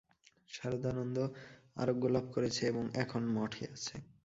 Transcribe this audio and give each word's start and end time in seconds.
সারদানন্দ 0.49 1.17
আরোগ্যলাভ 1.77 2.25
করেছে 2.35 2.61
এবং 2.67 2.83
এখন 3.03 3.21
মঠে 3.35 3.63
আছে। 3.73 3.95